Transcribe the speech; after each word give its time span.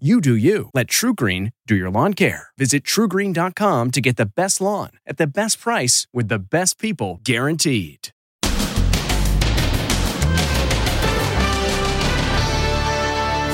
You 0.00 0.20
do 0.20 0.34
you. 0.34 0.70
Let 0.74 0.88
TruGreen 0.88 1.52
do 1.68 1.76
your 1.76 1.88
lawn 1.88 2.14
care. 2.14 2.48
Visit 2.58 2.82
trugreen.com 2.82 3.92
to 3.92 4.00
get 4.00 4.16
the 4.16 4.26
best 4.26 4.60
lawn 4.60 4.90
at 5.06 5.18
the 5.18 5.26
best 5.28 5.60
price 5.60 6.08
with 6.12 6.26
the 6.26 6.40
best 6.40 6.80
people 6.80 7.20
guaranteed. 7.22 8.08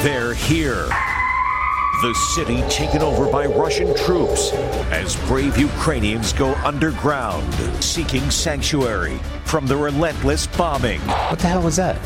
They're 0.03 0.33
here. 0.33 0.89
The 2.01 2.15
city 2.35 2.63
taken 2.71 3.03
over 3.03 3.31
by 3.31 3.45
Russian 3.45 3.95
troops 3.95 4.55
as 4.91 5.17
brave 5.27 5.59
Ukrainians 5.59 6.33
go 6.33 6.55
underground 6.65 7.53
seeking 7.85 8.31
sanctuary 8.31 9.19
from 9.45 9.67
the 9.67 9.77
relentless 9.77 10.47
bombing. 10.47 11.01
What 11.01 11.39
the 11.39 11.49
hell 11.49 11.61
was 11.61 11.77
that? 11.77 11.99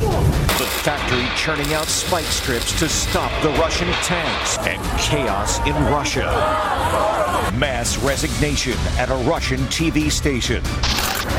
The 0.00 0.66
factory 0.82 1.26
churning 1.36 1.74
out 1.74 1.86
spike 1.86 2.24
strips 2.24 2.78
to 2.78 2.88
stop 2.88 3.30
the 3.42 3.50
Russian 3.50 3.88
tanks 4.04 4.56
and 4.58 4.82
chaos 4.98 5.58
in 5.66 5.74
Russia. 5.92 6.26
Mass 7.58 7.98
resignation 7.98 8.78
at 8.96 9.10
a 9.10 9.14
Russian 9.28 9.60
TV 9.64 10.10
station 10.10 10.62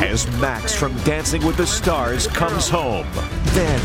as 0.03 0.27
Max 0.39 0.75
from 0.75 0.95
Dancing 0.97 1.43
with 1.43 1.57
the 1.57 1.65
Stars 1.65 2.27
comes 2.27 2.69
home. 2.69 3.07
Then, 3.45 3.81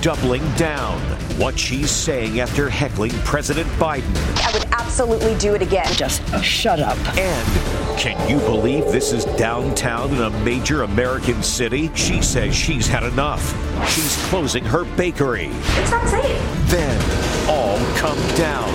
doubling 0.00 0.48
down. 0.52 1.00
What 1.38 1.58
she's 1.58 1.90
saying 1.90 2.38
after 2.38 2.68
heckling 2.68 3.12
President 3.24 3.68
Biden. 3.70 4.14
I 4.46 4.52
would 4.52 4.66
absolutely 4.72 5.34
do 5.38 5.54
it 5.54 5.62
again. 5.62 5.92
Just 5.94 6.22
shut 6.44 6.78
up. 6.78 6.98
And 7.18 7.81
can 8.02 8.28
you 8.28 8.40
believe 8.40 8.82
this 8.86 9.12
is 9.12 9.24
downtown 9.36 10.10
in 10.10 10.22
a 10.22 10.30
major 10.40 10.82
American 10.82 11.40
city? 11.40 11.88
She 11.94 12.20
says 12.20 12.52
she's 12.52 12.88
had 12.88 13.04
enough. 13.04 13.54
She's 13.88 14.16
closing 14.24 14.64
her 14.64 14.84
bakery. 14.96 15.50
It's 15.52 15.92
not 15.92 16.08
safe. 16.08 16.42
Then 16.66 17.00
all 17.48 17.78
come 17.94 18.18
down. 18.36 18.68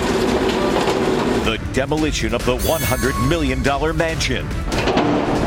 The 1.44 1.60
demolition 1.74 2.32
of 2.32 2.42
the 2.46 2.56
$100 2.56 3.28
million 3.28 3.62
mansion. 3.98 4.48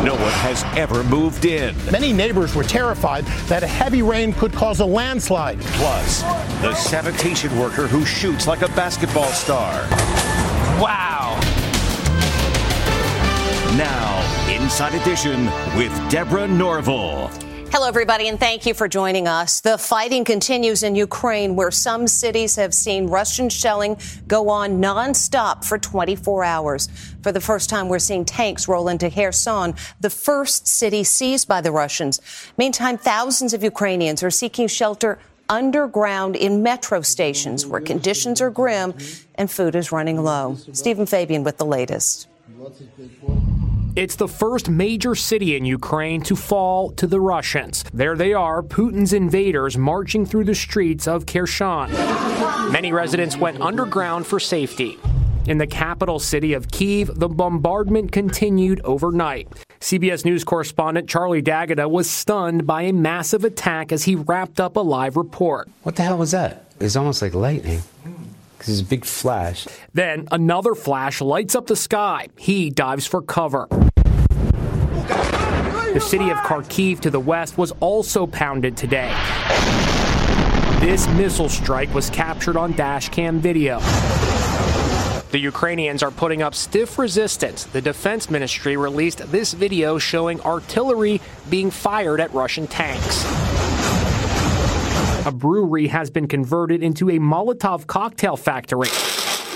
No 0.05 0.13
one 0.13 0.31
has 0.31 0.63
ever 0.77 1.03
moved 1.05 1.45
in. 1.45 1.75
Many 1.91 2.13
neighbors 2.13 2.53
were 2.53 2.63
terrified 2.63 3.25
that 3.47 3.63
a 3.63 3.67
heavy 3.67 4.03
rain 4.03 4.31
could 4.33 4.53
cause 4.53 4.79
a 4.79 4.85
landslide. 4.85 5.59
Plus, 5.59 6.21
the 6.61 6.75
sanitation 6.75 7.57
worker 7.57 7.87
who 7.87 8.05
shoots 8.05 8.45
like 8.45 8.61
a 8.61 8.67
basketball 8.75 9.31
star. 9.31 9.73
Wow. 10.79 11.10
Now, 13.77 14.19
Inside 14.51 14.95
Edition 14.95 15.45
with 15.77 15.93
Deborah 16.11 16.45
Norville. 16.45 17.29
Hello, 17.71 17.87
everybody, 17.87 18.27
and 18.27 18.37
thank 18.37 18.65
you 18.65 18.73
for 18.73 18.89
joining 18.89 19.29
us. 19.29 19.61
The 19.61 19.77
fighting 19.77 20.25
continues 20.25 20.83
in 20.83 20.93
Ukraine, 20.93 21.55
where 21.55 21.71
some 21.71 22.05
cities 22.05 22.57
have 22.57 22.73
seen 22.73 23.07
Russian 23.07 23.47
shelling 23.47 23.95
go 24.27 24.49
on 24.49 24.81
nonstop 24.81 25.63
for 25.63 25.77
24 25.77 26.43
hours. 26.43 26.89
For 27.23 27.31
the 27.31 27.39
first 27.39 27.69
time, 27.69 27.87
we're 27.87 27.99
seeing 27.99 28.25
tanks 28.25 28.67
roll 28.67 28.89
into 28.89 29.09
Kherson, 29.09 29.75
the 30.01 30.09
first 30.09 30.67
city 30.67 31.05
seized 31.05 31.47
by 31.47 31.61
the 31.61 31.71
Russians. 31.71 32.19
Meantime, 32.57 32.97
thousands 32.97 33.53
of 33.53 33.63
Ukrainians 33.63 34.21
are 34.21 34.31
seeking 34.31 34.67
shelter 34.67 35.17
underground 35.47 36.35
in 36.35 36.61
metro 36.61 36.99
stations 36.99 37.65
where 37.65 37.79
conditions 37.79 38.41
are 38.41 38.49
grim 38.49 38.95
and 39.35 39.49
food 39.49 39.75
is 39.75 39.93
running 39.93 40.21
low. 40.21 40.57
Steven 40.73 41.05
Fabian 41.05 41.45
with 41.45 41.57
the 41.57 41.65
latest. 41.65 42.27
It's 43.93 44.15
the 44.15 44.27
first 44.27 44.69
major 44.69 45.15
city 45.15 45.57
in 45.57 45.65
Ukraine 45.65 46.21
to 46.21 46.33
fall 46.33 46.91
to 46.91 47.05
the 47.05 47.19
Russians. 47.19 47.83
There 47.93 48.15
they 48.15 48.33
are, 48.33 48.63
Putin's 48.63 49.11
invaders 49.11 49.77
marching 49.77 50.25
through 50.25 50.45
the 50.45 50.55
streets 50.55 51.09
of 51.09 51.25
Kherson. 51.25 51.91
Many 52.71 52.93
residents 52.93 53.35
went 53.35 53.59
underground 53.59 54.25
for 54.25 54.39
safety. 54.39 54.97
In 55.45 55.57
the 55.57 55.67
capital 55.67 56.19
city 56.19 56.53
of 56.53 56.71
Kiev, 56.71 57.19
the 57.19 57.27
bombardment 57.27 58.13
continued 58.13 58.79
overnight. 58.85 59.49
CBS 59.81 60.23
News 60.23 60.45
correspondent 60.45 61.09
Charlie 61.09 61.41
D'Agata 61.41 61.89
was 61.89 62.09
stunned 62.09 62.65
by 62.65 62.83
a 62.83 62.93
massive 62.93 63.43
attack 63.43 63.91
as 63.91 64.05
he 64.05 64.15
wrapped 64.15 64.61
up 64.61 64.77
a 64.77 64.79
live 64.79 65.17
report. 65.17 65.67
What 65.83 65.97
the 65.97 66.03
hell 66.03 66.17
was 66.17 66.31
that? 66.31 66.63
It's 66.79 66.95
almost 66.95 67.21
like 67.21 67.33
lightning. 67.33 67.81
Because 68.61 68.79
it's 68.79 68.87
a 68.87 68.89
big 68.91 69.05
flash. 69.05 69.67
Then 69.95 70.27
another 70.31 70.75
flash 70.75 71.19
lights 71.19 71.55
up 71.55 71.65
the 71.65 71.75
sky. 71.75 72.27
He 72.37 72.69
dives 72.69 73.07
for 73.07 73.19
cover. 73.23 73.65
The 75.93 75.99
city 75.99 76.29
of 76.29 76.37
Kharkiv 76.37 76.99
to 76.99 77.09
the 77.09 77.19
west 77.19 77.57
was 77.57 77.71
also 77.79 78.27
pounded 78.27 78.77
today. 78.77 79.11
This 80.79 81.07
missile 81.15 81.49
strike 81.49 81.91
was 81.95 82.11
captured 82.11 82.55
on 82.55 82.75
dashcam 82.75 83.39
video. 83.39 83.79
The 85.31 85.39
Ukrainians 85.39 86.03
are 86.03 86.11
putting 86.11 86.43
up 86.43 86.53
stiff 86.53 86.99
resistance. 86.99 87.63
The 87.63 87.81
defense 87.81 88.29
ministry 88.29 88.77
released 88.77 89.31
this 89.31 89.53
video 89.53 89.97
showing 89.97 90.39
artillery 90.41 91.19
being 91.49 91.71
fired 91.71 92.21
at 92.21 92.31
Russian 92.31 92.67
tanks. 92.67 93.25
A 95.23 95.31
brewery 95.31 95.85
has 95.85 96.09
been 96.09 96.27
converted 96.27 96.81
into 96.81 97.11
a 97.11 97.19
Molotov 97.19 97.85
cocktail 97.85 98.35
factory. 98.35 98.89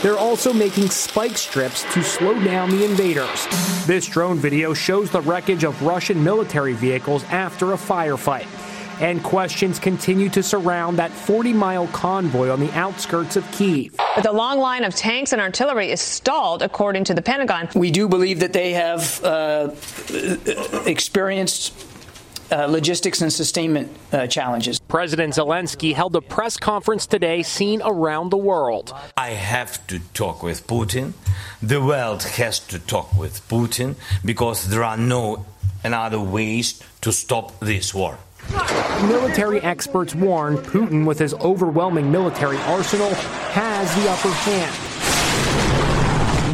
They're 0.03 0.17
also 0.17 0.53
making 0.53 0.91
spike 0.91 1.35
strips 1.39 1.91
to 1.91 2.03
slow 2.03 2.35
down 2.43 2.69
the 2.69 2.85
invaders. 2.85 3.47
This 3.87 4.05
drone 4.05 4.37
video 4.37 4.75
shows 4.75 5.09
the 5.09 5.21
wreckage 5.21 5.63
of 5.63 5.81
Russian 5.81 6.23
military 6.23 6.73
vehicles 6.73 7.23
after 7.25 7.73
a 7.73 7.77
firefight. 7.77 8.45
And 9.01 9.23
questions 9.23 9.79
continue 9.79 10.29
to 10.29 10.43
surround 10.43 10.99
that 10.99 11.11
40 11.11 11.51
mile 11.53 11.87
convoy 11.87 12.49
on 12.49 12.59
the 12.59 12.71
outskirts 12.73 13.35
of 13.35 13.51
Kiev. 13.51 13.95
But 14.13 14.23
the 14.23 14.31
long 14.31 14.59
line 14.59 14.83
of 14.83 14.93
tanks 14.93 15.33
and 15.33 15.41
artillery 15.41 15.89
is 15.89 15.99
stalled, 15.99 16.61
according 16.61 17.05
to 17.05 17.15
the 17.15 17.23
Pentagon. 17.23 17.69
We 17.73 17.89
do 17.89 18.07
believe 18.07 18.39
that 18.41 18.53
they 18.53 18.73
have 18.73 19.23
uh, 19.23 19.71
experienced 20.85 21.73
uh, 22.51 22.65
logistics 22.65 23.21
and 23.21 23.31
sustainment 23.31 23.91
uh, 24.11 24.27
challenges. 24.27 24.79
President 24.79 25.33
Zelensky 25.33 25.93
held 25.93 26.15
a 26.15 26.21
press 26.21 26.57
conference 26.57 27.07
today 27.07 27.43
seen 27.43 27.81
around 27.83 28.29
the 28.29 28.37
world. 28.37 28.93
I 29.17 29.31
have 29.31 29.85
to 29.87 29.99
talk 30.13 30.43
with 30.43 30.67
Putin. 30.67 31.13
The 31.61 31.81
world 31.81 32.23
has 32.23 32.59
to 32.67 32.79
talk 32.79 33.17
with 33.17 33.47
Putin 33.47 33.95
because 34.23 34.69
there 34.69 34.83
are 34.83 34.97
no 34.97 35.45
other 35.83 36.19
ways 36.19 36.81
to 37.01 37.11
stop 37.11 37.59
this 37.59 37.93
war. 37.93 38.17
Military 39.03 39.61
experts 39.61 40.15
warn 40.15 40.57
Putin, 40.57 41.05
with 41.05 41.19
his 41.19 41.33
overwhelming 41.35 42.11
military 42.11 42.57
arsenal, 42.57 43.13
has 43.53 43.93
the 43.95 44.09
upper 44.09 44.29
hand. 44.29 44.84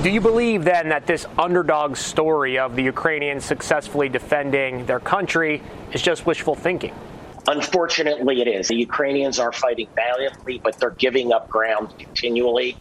Do 0.02 0.10
you 0.10 0.20
believe 0.20 0.64
then 0.64 0.90
that 0.90 1.06
this 1.06 1.28
underdog 1.38 1.96
story 1.96 2.58
of 2.58 2.76
the 2.76 2.82
Ukrainians 2.82 3.46
successfully 3.46 4.10
defending 4.10 4.84
their 4.88 5.00
country 5.00 5.62
is 5.94 6.02
just 6.02 6.26
wishful 6.26 6.56
thinking? 6.56 6.92
Unfortunately, 7.48 8.42
it 8.42 8.48
is. 8.48 8.68
The 8.70 8.78
Ukrainians 8.78 9.38
are 9.38 9.52
fighting 9.52 9.88
valiantly, 9.96 10.60
but 10.64 10.80
they're 10.80 10.90
giving 10.98 11.32
up 11.32 11.48
ground 11.50 11.94
continually. 12.00 12.78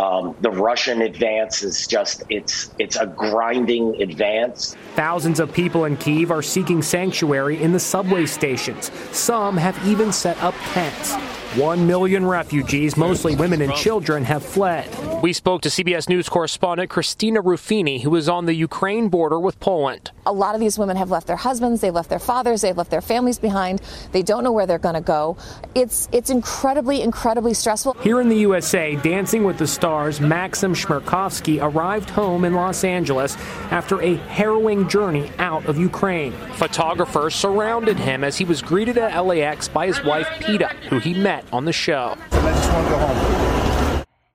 Um, 0.00 0.34
the 0.40 0.50
Russian 0.50 1.02
advance 1.02 1.62
is 1.62 1.86
just 1.86 2.24
it's 2.28 2.72
it's 2.80 2.96
a 2.96 3.06
grinding 3.06 4.02
advance. 4.02 4.76
Thousands 4.96 5.38
of 5.38 5.52
people 5.52 5.84
in 5.84 5.96
Kiev 5.96 6.32
are 6.32 6.42
seeking 6.42 6.82
sanctuary 6.82 7.62
in 7.62 7.70
the 7.70 7.78
subway 7.78 8.26
stations. 8.26 8.90
Some 9.12 9.56
have 9.56 9.78
even 9.86 10.10
set 10.10 10.36
up 10.42 10.56
tents. 10.72 11.14
One 11.56 11.86
million 11.86 12.26
refugees, 12.26 12.94
mostly 12.98 13.34
women 13.34 13.62
and 13.62 13.72
children, 13.72 14.22
have 14.24 14.44
fled. 14.44 14.86
We 15.22 15.32
spoke 15.32 15.62
to 15.62 15.70
CBS 15.70 16.06
News 16.06 16.28
correspondent 16.28 16.90
Christina 16.90 17.42
Ruffini, 17.42 18.02
who 18.02 18.14
is 18.16 18.28
on 18.28 18.44
the 18.44 18.52
Ukraine 18.52 19.08
border 19.08 19.40
with 19.40 19.58
Poland. 19.58 20.10
A 20.26 20.32
lot 20.32 20.54
of 20.54 20.60
these 20.60 20.78
women 20.78 20.98
have 20.98 21.10
left 21.10 21.26
their 21.26 21.36
husbands, 21.36 21.80
they've 21.80 21.94
left 21.94 22.10
their 22.10 22.18
fathers, 22.18 22.60
they've 22.60 22.76
left 22.76 22.90
their 22.90 23.00
families 23.00 23.38
behind. 23.38 23.80
They 24.12 24.22
don't 24.22 24.44
know 24.44 24.52
where 24.52 24.66
they're 24.66 24.78
going 24.78 24.94
to 24.96 25.00
go. 25.00 25.38
It's 25.74 26.06
it's 26.12 26.28
incredibly, 26.28 27.00
incredibly 27.00 27.54
stressful. 27.54 27.94
Here 27.94 28.20
in 28.20 28.28
the 28.28 28.36
USA, 28.36 28.96
Dancing 28.96 29.42
with 29.42 29.56
the 29.56 29.66
Stars, 29.66 30.20
Maxim 30.20 30.74
Chmerkovskiy 30.74 31.62
arrived 31.62 32.10
home 32.10 32.44
in 32.44 32.52
Los 32.52 32.84
Angeles 32.84 33.36
after 33.70 34.02
a 34.02 34.16
harrowing 34.16 34.86
journey 34.86 35.30
out 35.38 35.64
of 35.64 35.78
Ukraine. 35.78 36.32
Photographers 36.56 37.34
surrounded 37.34 37.96
him 37.96 38.22
as 38.22 38.36
he 38.36 38.44
was 38.44 38.60
greeted 38.60 38.98
at 38.98 39.18
LAX 39.18 39.66
by 39.66 39.86
his 39.86 40.04
wife, 40.04 40.28
Peta, 40.40 40.68
who 40.90 40.98
he 40.98 41.14
met 41.14 41.37
on 41.52 41.64
the 41.64 41.72
show. 41.72 42.16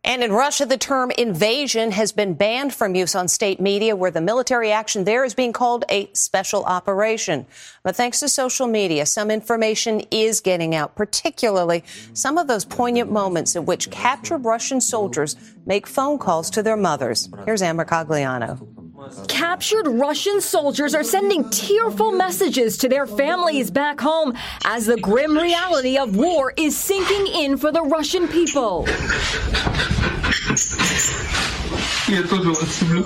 And 0.05 0.21
in 0.21 0.33
Russia, 0.33 0.65
the 0.65 0.77
term 0.77 1.11
invasion 1.11 1.91
has 1.91 2.11
been 2.11 2.33
banned 2.33 2.73
from 2.73 2.93
use 2.93 3.15
on 3.15 3.29
state 3.29 3.61
media, 3.61 3.95
where 3.95 4.11
the 4.11 4.19
military 4.19 4.69
action 4.71 5.05
there 5.05 5.23
is 5.23 5.33
being 5.33 5.53
called 5.53 5.85
a 5.89 6.09
special 6.11 6.65
operation. 6.65 7.45
But 7.83 7.95
thanks 7.95 8.19
to 8.19 8.27
social 8.27 8.67
media, 8.67 9.05
some 9.05 9.31
information 9.31 10.01
is 10.11 10.41
getting 10.41 10.75
out, 10.75 10.95
particularly 10.95 11.85
some 12.13 12.37
of 12.37 12.47
those 12.47 12.65
poignant 12.65 13.11
moments 13.11 13.55
in 13.55 13.65
which 13.65 13.89
captured 13.91 14.39
Russian 14.39 14.81
soldiers 14.81 15.37
make 15.65 15.87
phone 15.87 16.17
calls 16.19 16.49
to 16.51 16.61
their 16.61 16.77
mothers. 16.77 17.29
Here's 17.45 17.61
Ann 17.61 17.77
Mercogliano. 17.77 18.82
Captured 19.27 19.87
Russian 19.87 20.41
soldiers 20.41 20.93
are 20.95 21.03
sending 21.03 21.49
tearful 21.49 22.11
messages 22.11 22.77
to 22.77 22.89
their 22.89 23.05
families 23.05 23.71
back 23.71 23.99
home 23.99 24.33
as 24.65 24.85
the 24.85 24.97
grim 24.97 25.37
reality 25.37 25.97
of 25.97 26.15
war 26.15 26.53
is 26.57 26.77
sinking 26.77 27.27
in 27.27 27.57
for 27.57 27.71
the 27.71 27.81
Russian 27.81 28.27
people. 28.27 28.85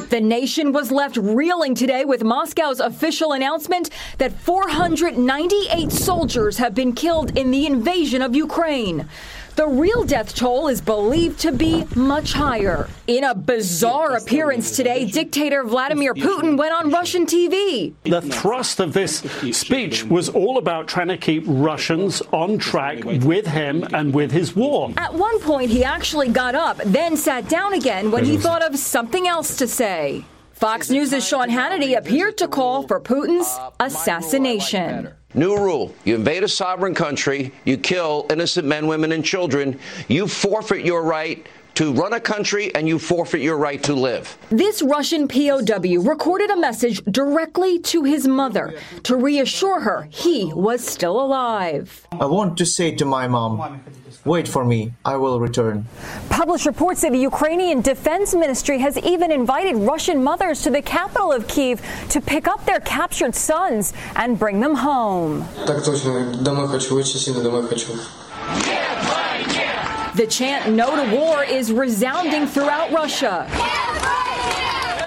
The 0.09 0.19
nation 0.21 0.71
was 0.73 0.91
left 0.91 1.17
reeling 1.17 1.75
today 1.75 2.03
with 2.03 2.23
Moscow's 2.23 2.79
official 2.79 3.33
announcement 3.33 3.89
that 4.17 4.33
498 4.33 5.91
soldiers 5.91 6.57
have 6.57 6.73
been 6.73 6.93
killed 6.93 7.37
in 7.37 7.51
the 7.51 7.65
invasion 7.65 8.21
of 8.21 8.35
Ukraine. 8.35 9.07
The 9.57 9.67
real 9.67 10.03
death 10.03 10.35
toll 10.35 10.67
is 10.67 10.81
believed 10.81 11.39
to 11.39 11.51
be 11.51 11.83
much 11.95 12.31
higher. 12.31 12.87
In 13.07 13.23
a 13.23 13.33
bizarre 13.33 14.15
appearance 14.15 14.75
today, 14.75 15.03
dictator 15.05 15.63
Vladimir 15.63 16.13
Putin 16.13 16.59
went 16.59 16.75
on 16.75 16.91
Russian 16.91 17.25
TV. 17.25 17.95
The 18.03 18.21
thrust 18.21 18.79
of 18.79 18.93
this 18.93 19.23
speech 19.51 20.03
was 20.03 20.29
all 20.29 20.59
about 20.59 20.87
trying 20.87 21.07
to 21.07 21.17
keep 21.17 21.43
Russians 21.47 22.21
on 22.31 22.59
track 22.59 23.03
with 23.03 23.47
him 23.47 23.83
and 23.95 24.13
with 24.13 24.29
his 24.29 24.55
war. 24.55 24.93
At 24.95 25.15
one 25.15 25.39
point, 25.39 25.71
he 25.71 25.83
actually 25.83 26.29
got 26.29 26.53
up, 26.53 26.77
then 26.85 27.17
sat 27.17 27.49
down 27.49 27.73
again 27.73 28.11
when 28.11 28.25
he 28.25 28.37
thought 28.37 28.61
of 28.61 28.77
something 28.77 29.27
else 29.27 29.57
to 29.57 29.67
say. 29.67 30.23
Fox 30.51 30.91
News' 30.91 31.27
Sean 31.27 31.49
Hannity 31.49 31.97
appeared 31.97 32.37
to 32.37 32.47
call 32.47 32.87
for 32.87 32.99
Putin's 32.99 33.57
assassination. 33.79 35.16
New 35.33 35.57
rule. 35.57 35.93
You 36.05 36.15
invade 36.15 36.43
a 36.43 36.47
sovereign 36.47 36.95
country, 36.95 37.51
you 37.65 37.77
kill 37.77 38.25
innocent 38.29 38.65
men, 38.65 38.87
women, 38.87 39.11
and 39.11 39.25
children, 39.25 39.77
you 40.07 40.25
forfeit 40.25 40.85
your 40.85 41.03
right 41.03 41.45
to 41.75 41.93
run 41.93 42.13
a 42.13 42.19
country 42.19 42.73
and 42.73 42.87
you 42.87 42.97
forfeit 42.97 43.41
your 43.41 43.57
right 43.57 43.83
to 43.83 43.93
live. 43.93 44.35
This 44.49 44.81
Russian 44.81 45.27
POW 45.27 46.01
recorded 46.01 46.49
a 46.49 46.57
message 46.57 47.03
directly 47.05 47.77
to 47.79 48.03
his 48.03 48.27
mother 48.27 48.79
to 49.03 49.15
reassure 49.15 49.81
her 49.81 50.07
he 50.09 50.51
was 50.55 50.83
still 50.83 51.21
alive. 51.21 52.07
I 52.13 52.25
want 52.25 52.57
to 52.57 52.65
say 52.65 52.95
to 52.95 53.05
my 53.05 53.27
mom, 53.27 53.81
Wait 54.27 54.45
for 54.45 54.65
me, 54.65 54.91
I 55.05 55.15
will 55.15 55.39
return. 55.39 55.85
Published 56.29 56.65
reports 56.65 56.99
that 57.01 57.13
the 57.13 57.17
Ukrainian 57.17 57.79
Defense 57.79 58.35
Ministry 58.35 58.77
has 58.79 58.97
even 58.97 59.31
invited 59.31 59.77
Russian 59.77 60.21
mothers 60.21 60.61
to 60.63 60.69
the 60.69 60.81
capital 60.81 61.31
of 61.31 61.47
Kiev 61.47 61.81
to 62.09 62.19
pick 62.19 62.45
up 62.45 62.65
their 62.65 62.81
captured 62.81 63.33
sons 63.33 63.93
and 64.17 64.37
bring 64.37 64.59
them 64.59 64.75
home. 64.75 65.47
The 70.15 70.27
chant 70.29 70.75
no 70.75 71.05
to 71.05 71.15
war 71.15 71.45
is 71.45 71.71
resounding 71.71 72.47
throughout 72.47 72.91
Russia. 72.91 73.47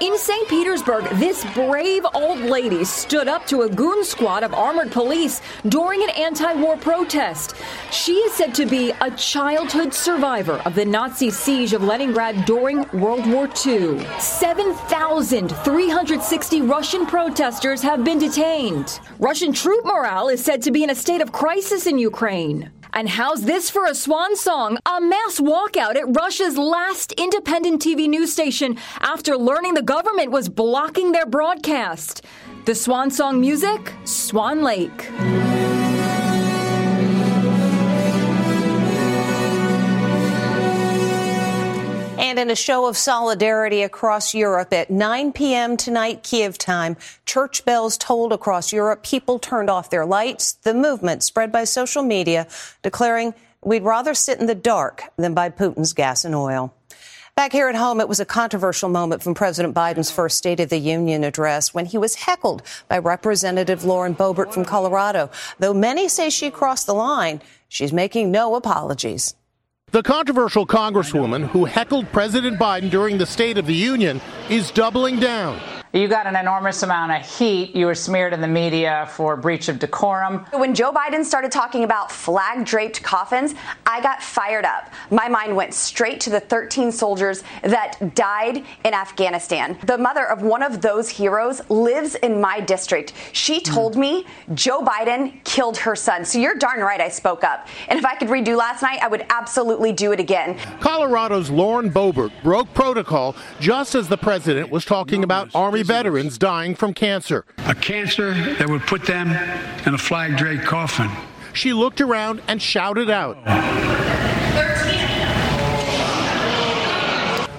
In 0.01 0.17
St. 0.17 0.49
Petersburg, 0.49 1.05
this 1.19 1.45
brave 1.53 2.07
old 2.15 2.41
lady 2.41 2.87
stood 2.87 3.29
up 3.29 3.45
to 3.49 3.61
a 3.63 3.69
goon 3.69 4.03
squad 4.03 4.43
of 4.43 4.55
armored 4.55 4.91
police 4.91 5.43
during 5.69 6.03
an 6.03 6.09
anti 6.11 6.55
war 6.55 6.79
protest. 6.79 7.55
She 7.91 8.15
is 8.15 8.33
said 8.33 8.55
to 8.55 8.65
be 8.65 8.93
a 9.03 9.11
childhood 9.11 9.93
survivor 9.93 10.55
of 10.65 10.75
the 10.75 10.87
Nazi 10.87 11.29
siege 11.29 11.75
of 11.75 11.83
Leningrad 11.83 12.47
during 12.47 12.89
World 12.95 13.27
War 13.27 13.47
II. 13.67 13.99
7,360 14.19 16.63
Russian 16.63 17.05
protesters 17.05 17.83
have 17.83 18.03
been 18.03 18.19
detained. 18.19 19.01
Russian 19.19 19.53
troop 19.53 19.85
morale 19.85 20.31
is 20.31 20.43
said 20.43 20.63
to 20.63 20.71
be 20.71 20.83
in 20.83 20.89
a 20.89 20.95
state 20.95 21.21
of 21.21 21.31
crisis 21.31 21.87
in 21.87 21.99
Ukraine. 21.99 22.71
And 23.01 23.09
how's 23.09 23.45
this 23.45 23.71
for 23.71 23.87
a 23.87 23.95
swan 23.95 24.37
song? 24.37 24.77
A 24.85 25.01
mass 25.01 25.41
walkout 25.41 25.97
at 25.97 26.15
Russia's 26.15 26.59
last 26.59 27.13
independent 27.13 27.81
TV 27.81 28.07
news 28.07 28.31
station 28.31 28.77
after 29.01 29.39
learning 29.39 29.73
the 29.73 29.81
government 29.81 30.31
was 30.31 30.51
blocking 30.51 31.13
their 31.13 31.25
broadcast. 31.25 32.27
The 32.67 32.75
swan 32.75 33.11
song 33.11 33.41
music? 33.41 33.95
Swan 34.05 34.63
Lake. 34.63 35.09
And 42.21 42.39
in 42.39 42.51
a 42.51 42.55
show 42.55 42.87
of 42.87 42.99
solidarity 42.99 43.83
across 43.83 44.35
Europe 44.35 44.75
at 44.75 44.91
9 44.91 45.33
p.m. 45.33 45.79
tonight, 45.79 46.23
Kiev 46.23 46.59
time, 46.59 46.99
church 47.25 47.65
bells 47.65 47.97
tolled 47.97 48.35
across 48.35 48.75
Europe. 48.75 49.03
People 49.03 49.39
turned 49.39 49.71
off 49.71 49.89
their 49.89 50.05
lights. 50.05 50.53
The 50.53 50.75
movement 50.75 51.23
spread 51.23 51.51
by 51.51 51.65
social 51.65 52.03
media 52.03 52.47
declaring 52.83 53.33
we'd 53.65 53.85
rather 53.85 54.13
sit 54.13 54.39
in 54.39 54.45
the 54.45 54.55
dark 54.55 55.05
than 55.17 55.33
buy 55.33 55.49
Putin's 55.49 55.95
gas 55.95 56.27
and 56.27 56.35
oil. 56.35 56.75
Back 57.37 57.53
here 57.53 57.71
at 57.71 57.75
home, 57.75 58.03
it 58.03 58.09
was 58.09 58.21
a 58.21 58.27
controversial 58.27 58.91
moment 58.91 59.23
from 59.23 59.33
President 59.33 59.75
Biden's 59.75 60.11
first 60.11 60.37
State 60.37 60.61
of 60.61 60.69
the 60.69 60.77
Union 60.77 61.25
address 61.25 61.73
when 61.73 61.87
he 61.87 61.97
was 61.97 62.17
heckled 62.17 62.63
by 62.87 62.99
Representative 62.99 63.85
Lauren 63.85 64.15
Boebert 64.15 64.53
from 64.53 64.67
Colorado. 64.67 65.31
Though 65.59 65.73
many 65.73 66.07
say 66.07 66.29
she 66.29 66.51
crossed 66.51 66.85
the 66.85 66.93
line, 66.93 67.41
she's 67.67 67.95
making 67.95 68.31
no 68.31 68.57
apologies. 68.57 69.35
The 69.93 70.05
controversial 70.05 70.69
congresswoman 70.69 71.49
who 71.49 71.65
heckled 71.65 72.13
President 72.13 72.61
Biden 72.61 72.91
during 72.91 73.19
the 73.19 73.27
State 73.27 73.59
of 73.59 73.67
the 73.67 73.75
Union 73.75 74.21
is 74.49 74.71
doubling 74.71 75.19
down. 75.19 75.80
You 75.93 76.07
got 76.07 76.29
an 76.29 76.37
enormous 76.37 76.85
amount 76.85 77.11
of 77.11 77.29
heat. 77.29 77.75
You 77.75 77.87
were 77.87 77.97
smeared 77.97 78.33
in 78.33 78.41
the 78.41 78.47
media 78.47 79.09
for 79.11 79.37
breach 79.37 79.69
of 79.69 79.81
decorum. 79.81 80.47
When 80.53 80.73
Joe 80.73 80.93
Biden 80.93 81.25
started 81.25 81.51
talking 81.51 81.83
about 81.83 82.13
flag 82.13 82.65
draped 82.65 83.03
coffins, 83.03 83.57
I 83.85 84.01
got 84.01 84.23
fired 84.23 84.65
up. 84.65 84.93
My 85.11 85.29
mind 85.29 85.57
went 85.57 85.75
straight 85.75 86.21
to 86.21 86.31
the 86.31 86.39
13 86.39 86.93
soldiers 86.93 87.43
that 87.63 88.15
died 88.15 88.65
in 88.85 88.95
Afghanistan. 88.95 89.77
The 89.85 89.99
mother 89.99 90.29
of 90.29 90.43
one 90.43 90.63
of 90.63 90.81
those 90.81 91.09
heroes 91.09 91.61
lives 91.69 92.15
in 92.15 92.41
my 92.41 92.61
district. 92.61 93.13
She 93.33 93.59
hmm. 93.59 93.73
told 93.73 93.97
me 93.97 94.27
Joe 94.55 94.83
Biden 94.83 95.43
killed 95.43 95.77
her 95.79 95.97
son. 95.97 96.25
So 96.25 96.39
you're 96.39 96.55
darn 96.55 96.79
right 96.79 97.01
I 97.01 97.09
spoke 97.09 97.43
up. 97.43 97.67
And 97.89 97.99
if 97.99 98.05
I 98.05 98.15
could 98.15 98.29
redo 98.29 98.57
last 98.57 98.83
night, 98.83 99.01
I 99.03 99.09
would 99.09 99.27
absolutely 99.29 99.93
do 99.93 100.13
it 100.13 100.21
again. 100.21 100.57
Colorado's 100.79 101.51
Lauren 101.51 101.91
Boebert 101.91 102.31
broke 102.45 102.73
protocol 102.75 103.35
just 103.59 103.97
as 103.97 104.07
the 104.07 104.17
president 104.17 104.71
was 104.71 104.85
talking 104.85 105.25
about 105.25 105.53
Army 105.53 105.80
veterans 105.83 106.39
dying 106.39 106.75
from 106.75 106.95
cancer. 106.95 107.45
A 107.67 107.75
cancer 107.75 108.33
that 108.55 108.69
would 108.69 108.83
put 108.83 109.05
them 109.05 109.31
in 109.87 109.95
a 109.95 109.99
flag 109.99 110.37
draped 110.37 110.65
coffin. 110.65 111.11
She 111.53 111.73
looked 111.73 112.01
around 112.01 112.43
and 112.49 112.61
shouted 112.63 113.11
out. 113.11 113.37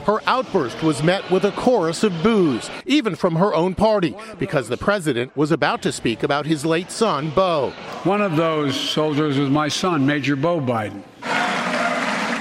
Her 0.06 0.20
outburst 0.25 0.82
was 0.82 1.04
met 1.04 1.30
with 1.30 1.46
a 1.46 1.51
chorus 1.51 2.04
of 2.04 2.24
boos, 2.24 2.70
even 2.86 3.16
from 3.16 3.36
her 3.36 3.54
own 3.54 3.75
party, 3.75 4.16
because 4.40 4.68
the 4.68 4.78
president 4.78 5.36
was 5.38 5.51
about 5.51 5.82
to 5.84 5.92
speak 5.92 6.24
about 6.24 6.46
his 6.46 6.66
late 6.66 6.92
son, 6.92 7.30
Bo. 7.30 7.70
One 8.04 8.22
of 8.22 8.36
those 8.36 8.78
soldiers 8.78 9.38
was 9.38 9.50
my 9.50 9.68
son, 9.68 10.06
Major 10.06 10.36
Bo 10.36 10.60
Biden. 10.60 11.04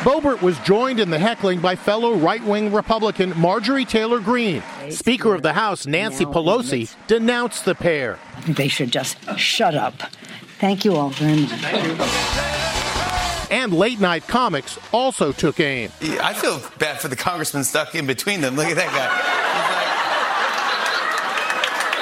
Boebert 0.00 0.40
was 0.40 0.58
joined 0.60 0.98
in 0.98 1.10
the 1.10 1.18
heckling 1.18 1.60
by 1.60 1.76
fellow 1.76 2.14
right 2.14 2.42
wing 2.42 2.72
Republican 2.72 3.38
Marjorie 3.38 3.84
Taylor 3.84 4.18
Greene. 4.18 4.62
Speaker 4.88 5.34
of 5.34 5.42
the 5.42 5.52
House 5.52 5.86
Nancy 5.86 6.24
Pelosi 6.24 6.90
denounced 7.06 7.66
the 7.66 7.74
pair. 7.74 8.18
They 8.48 8.68
should 8.68 8.90
just 8.90 9.18
shut 9.38 9.74
up. 9.74 9.92
Thank 10.58 10.86
you 10.86 10.96
all 10.96 11.10
very 11.10 11.42
much. 11.42 11.62
And 13.50 13.74
late 13.74 14.00
night 14.00 14.26
comics 14.26 14.78
also 14.90 15.32
took 15.32 15.60
aim. 15.60 15.90
I 16.00 16.32
feel 16.32 16.62
bad 16.78 16.98
for 16.98 17.08
the 17.08 17.16
congressman 17.16 17.64
stuck 17.64 17.94
in 17.94 18.06
between 18.06 18.40
them. 18.40 18.56
Look 18.56 18.68
at 18.68 18.76
that 18.76 18.92
guy. 18.96 19.10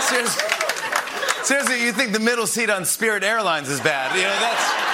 Seriously, 0.03 0.45
seriously, 1.45 1.85
you 1.85 1.93
think 1.93 2.13
the 2.13 2.21
middle 2.21 2.47
seat 2.47 2.71
on 2.71 2.85
Spirit 2.85 3.25
Airlines 3.25 3.69
is 3.69 3.81
bad? 3.81 4.15
You 4.15 4.23
know, 4.23 4.39
that's. 4.39 4.88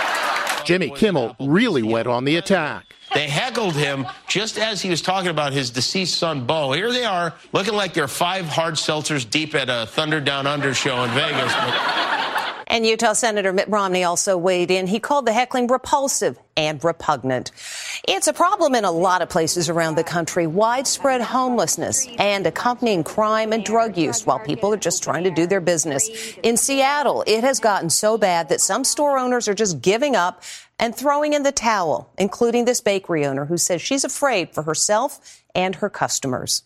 Jimmy 0.65 0.91
Kimmel 0.91 1.37
really 1.41 1.83
went 1.83 2.07
on 2.07 2.25
the 2.25 2.37
attack. 2.37 2.95
They 3.13 3.29
heckled 3.29 3.75
him 3.75 4.07
just 4.29 4.59
as 4.59 4.83
he 4.83 4.91
was 4.91 5.01
talking 5.01 5.31
about 5.31 5.53
his 5.53 5.71
deceased 5.71 6.19
son, 6.19 6.47
Bo. 6.47 6.73
Here 6.73 6.93
they 6.93 7.05
are, 7.05 7.35
looking 7.53 7.75
like 7.75 7.95
they're 7.95 8.09
five 8.09 8.47
hard 8.47 8.75
seltzers 8.75 9.29
deep 9.29 9.55
at 9.55 9.69
a 9.69 9.87
Thunder 9.87 10.21
Down 10.21 10.47
Under 10.47 10.75
show 10.75 11.05
in 11.05 11.11
Vegas. 11.11 11.53
And 12.75 12.85
Utah 12.85 13.13
Senator 13.13 13.53
Mitt 13.53 13.69
Romney 13.69 14.03
also 14.03 14.37
weighed 14.37 14.69
in. 14.69 14.89
He 14.89 14.99
called 14.99 15.27
the 15.27 15.33
heckling 15.33 15.69
repulsive 15.69 16.37
and 16.57 16.83
repugnant. 16.83 17.53
It's 18.09 18.27
a 18.27 18.33
problem 18.33 18.75
in 18.75 18.85
a 18.85 18.91
lot 18.91 19.23
of 19.23 19.29
places 19.29 19.69
around 19.69 19.95
the 19.95 20.03
country 20.03 20.49
widespread 20.49 21.21
homelessness 21.21 22.09
and 22.19 22.45
accompanying 22.45 23.05
crime 23.05 23.53
and 23.53 23.65
drug 23.65 23.97
use 23.97 24.27
while 24.27 24.41
people 24.41 24.75
are 24.75 24.77
just 24.77 25.05
trying 25.05 25.23
to 25.23 25.31
do 25.31 25.47
their 25.47 25.61
business. 25.61 26.09
In 26.43 26.57
Seattle, 26.57 27.23
it 27.29 27.45
has 27.45 27.61
gotten 27.61 27.91
so 27.91 28.19
bad 28.19 28.49
that 28.49 28.61
some 28.61 28.83
store 28.83 29.19
owners 29.19 29.47
are 29.47 29.55
just 29.55 29.81
giving 29.81 30.17
up 30.17 30.43
and 30.77 30.97
throwing 30.97 31.33
in 31.33 31.45
the 31.45 31.53
towel, 31.53 32.11
including 32.19 32.65
this 32.65 32.81
bakery 32.81 33.25
owner 33.25 33.45
who 33.45 33.57
says 33.57 33.83
she's 33.83 34.03
afraid 34.03 34.53
for 34.53 34.65
herself 34.65 35.45
and 35.55 35.77
her 35.77 35.89
customers. 35.89 36.65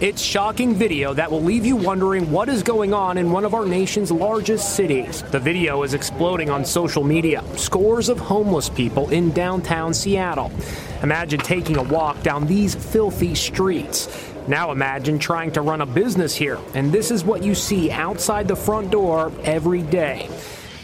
It's 0.00 0.22
shocking 0.22 0.74
video 0.74 1.12
that 1.12 1.30
will 1.30 1.42
leave 1.42 1.66
you 1.66 1.76
wondering 1.76 2.30
what 2.30 2.48
is 2.48 2.62
going 2.62 2.94
on 2.94 3.18
in 3.18 3.30
one 3.30 3.44
of 3.44 3.52
our 3.52 3.66
nation's 3.66 4.10
largest 4.10 4.74
cities. 4.74 5.20
The 5.24 5.38
video 5.38 5.82
is 5.82 5.92
exploding 5.92 6.48
on 6.48 6.64
social 6.64 7.04
media. 7.04 7.44
Scores 7.58 8.08
of 8.08 8.18
homeless 8.18 8.70
people 8.70 9.10
in 9.10 9.30
downtown 9.32 9.92
Seattle. 9.92 10.50
Imagine 11.02 11.40
taking 11.40 11.76
a 11.76 11.82
walk 11.82 12.22
down 12.22 12.46
these 12.46 12.74
filthy 12.74 13.34
streets. 13.34 14.08
Now 14.48 14.72
imagine 14.72 15.18
trying 15.18 15.52
to 15.52 15.60
run 15.60 15.82
a 15.82 15.86
business 15.86 16.34
here, 16.34 16.58
and 16.72 16.90
this 16.90 17.10
is 17.10 17.22
what 17.22 17.42
you 17.42 17.54
see 17.54 17.90
outside 17.90 18.48
the 18.48 18.56
front 18.56 18.90
door 18.90 19.30
every 19.44 19.82
day. 19.82 20.30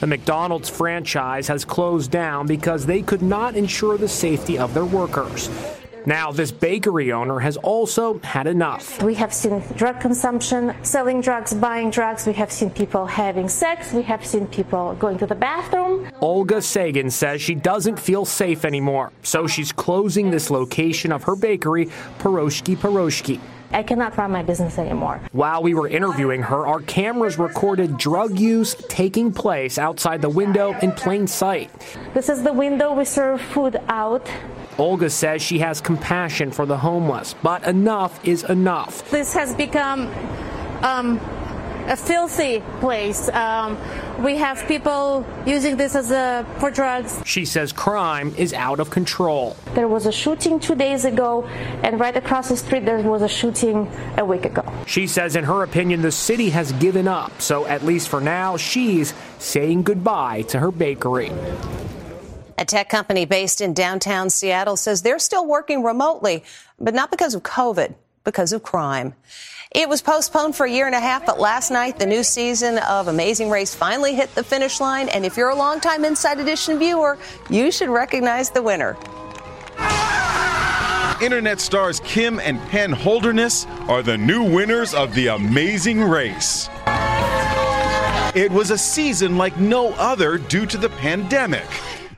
The 0.01 0.07
McDonald's 0.07 0.69
franchise 0.69 1.49
has 1.49 1.65
closed 1.65 2.11
down 2.11 2.47
because 2.47 2.85
they 2.85 3.01
could 3.01 3.23
not 3.23 3.57
ensure 3.57 3.97
the 3.97 4.09
safety 4.09 4.59
of 4.59 4.75
their 4.75 4.85
workers. 4.85 5.49
Now, 6.07 6.31
this 6.31 6.53
bakery 6.53 7.11
owner 7.11 7.41
has 7.41 7.57
also 7.57 8.21
had 8.21 8.47
enough. 8.47 9.03
We 9.03 9.15
have 9.15 9.35
seen 9.35 9.61
drug 9.75 10.01
consumption, 10.01 10.73
selling 10.85 11.21
drugs, 11.21 11.53
buying 11.53 11.91
drugs. 11.91 12.29
We 12.29 12.33
have 12.35 12.53
seen 12.53 12.71
people 12.71 13.07
having 13.07 13.49
sex. 13.49 13.93
We 13.93 14.03
have 14.03 14.25
seen 14.25 14.47
people 14.47 14.95
going 14.95 15.19
to 15.19 15.27
the 15.27 15.35
bathroom. 15.35 16.09
Olga 16.21 16.63
Sagan 16.63 17.11
says 17.11 17.43
she 17.43 17.57
doesn't 17.57 17.99
feel 17.99 18.25
safe 18.25 18.65
anymore, 18.65 19.13
so 19.23 19.49
she's 19.49 19.73
closing 19.73 20.31
this 20.31 20.49
location 20.49 21.11
of 21.11 21.25
her 21.25 21.35
bakery, 21.35 21.87
Piroshki 22.21 22.77
Piroshki. 22.77 23.41
I 23.73 23.83
cannot 23.83 24.17
run 24.17 24.31
my 24.31 24.45
business 24.45 24.79
anymore. 24.79 25.21
While 25.33 25.65
we 25.65 25.75
were 25.75 25.89
interviewing 25.89 26.43
her, 26.43 26.69
our 26.69 26.81
cameras 26.83 27.37
recorded 27.37 27.99
drug 27.99 28.39
use 28.39 28.77
taking 28.89 29.33
place 29.33 29.77
outside 29.77 30.23
the 30.23 30.29
window 30.29 30.73
in 30.83 30.93
plain 30.93 31.27
sight. 31.27 31.71
This 32.15 32.29
is 32.29 32.45
the 32.45 32.53
window 32.53 32.95
we 32.95 33.05
serve 33.05 33.41
food 33.41 33.81
out. 33.89 34.31
Olga 34.79 35.09
says 35.09 35.43
she 35.43 35.59
has 35.61 35.81
compassion 35.81 36.51
for 36.51 36.67
the 36.67 36.77
homeless, 36.77 37.35
but 37.43 37.65
enough 37.65 38.23
is 38.27 38.45
enough. 38.45 39.11
This 39.11 39.33
has 39.33 39.55
become 39.55 40.09
um, 40.83 41.19
a 41.89 41.97
filthy 41.97 42.61
place. 42.81 43.29
Um, 43.31 43.79
we 44.23 44.37
have 44.37 44.67
people 44.67 45.25
using 45.47 45.77
this 45.77 45.95
as 45.95 46.11
a 46.11 46.47
for 46.59 46.71
drugs. 46.71 47.23
She 47.25 47.45
says 47.45 47.73
crime 47.73 48.35
is 48.37 48.53
out 48.53 48.81
of 48.81 48.91
control. 48.91 49.57
There 49.75 49.89
was 49.89 50.07
a 50.07 50.13
shooting 50.13 50.59
two 50.61 50.75
days 50.75 51.05
ago, 51.05 51.45
and 51.83 51.99
right 52.01 52.17
across 52.17 52.49
the 52.49 52.57
street 52.57 52.85
there 52.85 52.99
was 53.01 53.23
a 53.23 53.29
shooting 53.29 53.91
a 54.19 54.25
week 54.25 54.45
ago. 54.45 54.65
She 54.87 55.07
says, 55.07 55.37
in 55.37 55.45
her 55.45 55.63
opinion, 55.63 56.03
the 56.03 56.13
city 56.13 56.51
has 56.51 56.73
given 56.73 57.09
up. 57.09 57.41
So 57.41 57.67
at 57.67 57.85
least 57.85 58.09
for 58.09 58.21
now, 58.21 58.57
she's 58.57 59.15
saying 59.39 59.85
goodbye 59.85 60.43
to 60.43 60.59
her 60.59 60.71
bakery. 60.71 61.31
A 62.59 62.65
tech 62.65 62.89
company 62.89 63.27
based 63.27 63.61
in 63.61 63.75
downtown 63.75 64.31
Seattle 64.31 64.77
says 64.77 65.03
they're 65.03 65.19
still 65.19 65.47
working 65.47 65.83
remotely, 65.83 66.43
but 66.81 66.95
not 66.95 67.11
because 67.11 67.35
of 67.35 67.43
COVID, 67.43 67.95
because 68.25 68.53
of 68.53 68.63
crime. 68.63 69.15
It 69.73 69.91
was 69.91 70.01
postponed 70.01 70.57
for 70.57 70.65
a 70.65 70.71
year 70.71 70.87
and 70.87 70.95
a 70.95 71.01
half, 71.01 71.27
but 71.27 71.39
last 71.39 71.71
night 71.71 71.99
the 71.99 72.07
new 72.07 72.23
season 72.23 72.79
of 72.79 73.09
Amazing 73.09 73.51
Race 73.51 73.75
finally 73.75 74.15
hit 74.15 74.35
the 74.35 74.43
finish 74.43 74.81
line. 74.81 75.11
And 75.11 75.27
if 75.27 75.37
you're 75.37 75.51
a 75.51 75.55
longtime 75.55 76.07
Inside 76.07 76.41
Edition 76.41 76.79
viewer, 76.79 77.19
you 77.51 77.71
should 77.71 77.91
recognize 77.91 78.49
the 78.49 78.63
winner. 78.63 78.97
Internet 81.21 81.61
stars 81.61 82.01
Kim 82.01 82.41
and 82.41 82.59
Penn 82.69 82.93
Holderness 82.93 83.67
are 83.89 84.03
the 84.03 84.17
new 84.17 84.43
winners 84.43 84.95
of 84.95 85.15
the 85.15 85.27
Amazing 85.29 86.03
Race. 86.03 86.71
It 88.35 88.51
was 88.51 88.71
a 88.71 88.79
season 88.79 89.37
like 89.37 89.59
no 89.59 89.93
other 89.95 90.39
due 90.39 90.67
to 90.67 90.77
the 90.77 90.91
pandemic. 90.91 91.67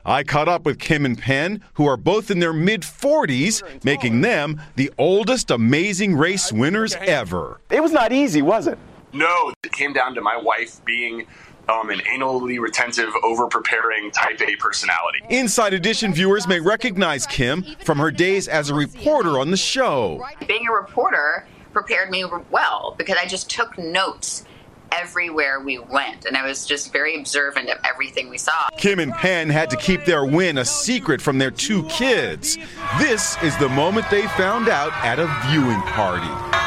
I 0.08 0.24
caught 0.24 0.48
up 0.48 0.64
with 0.64 0.78
Kim 0.78 1.04
and 1.04 1.18
Penn, 1.18 1.62
who 1.74 1.86
are 1.86 1.98
both 1.98 2.30
in 2.30 2.38
their 2.38 2.54
mid 2.54 2.80
40s, 2.80 3.84
making 3.84 4.22
them 4.22 4.58
the 4.74 4.90
oldest 4.96 5.50
amazing 5.50 6.16
race 6.16 6.50
winners 6.50 6.94
ever. 6.94 7.60
It 7.70 7.82
was 7.82 7.92
not 7.92 8.10
easy, 8.10 8.40
was 8.40 8.66
it? 8.66 8.78
No, 9.12 9.52
it 9.62 9.72
came 9.72 9.92
down 9.92 10.14
to 10.14 10.22
my 10.22 10.34
wife 10.38 10.82
being 10.86 11.26
um, 11.68 11.90
an 11.90 11.98
anally 12.00 12.58
retentive, 12.58 13.10
over 13.22 13.48
preparing 13.48 14.10
type 14.10 14.40
A 14.40 14.56
personality. 14.56 15.18
Inside 15.28 15.74
Edition 15.74 16.14
viewers 16.14 16.48
may 16.48 16.58
recognize 16.58 17.26
Kim 17.26 17.62
from 17.84 17.98
her 17.98 18.10
days 18.10 18.48
as 18.48 18.70
a 18.70 18.74
reporter 18.74 19.38
on 19.38 19.50
the 19.50 19.58
show. 19.58 20.26
Being 20.46 20.66
a 20.68 20.72
reporter 20.72 21.46
prepared 21.74 22.10
me 22.10 22.24
well 22.50 22.94
because 22.96 23.18
I 23.20 23.26
just 23.26 23.50
took 23.50 23.76
notes 23.76 24.46
everywhere 24.92 25.60
we 25.60 25.78
went, 25.78 26.24
and 26.24 26.36
I 26.36 26.46
was 26.46 26.66
just 26.66 26.92
very 26.92 27.16
observant 27.16 27.68
of 27.68 27.78
everything 27.84 28.28
we 28.28 28.38
saw. 28.38 28.68
Kim 28.76 28.98
and 28.98 29.12
Penn 29.12 29.48
had 29.48 29.70
to 29.70 29.76
keep 29.76 30.04
their 30.04 30.24
win 30.24 30.58
a 30.58 30.64
secret 30.64 31.20
from 31.20 31.38
their 31.38 31.50
two 31.50 31.84
kids. 31.84 32.58
This 32.98 33.36
is 33.42 33.56
the 33.58 33.68
moment 33.68 34.10
they 34.10 34.26
found 34.28 34.68
out 34.68 34.92
at 35.04 35.18
a 35.18 35.26
viewing 35.48 35.80
party. 35.82 36.58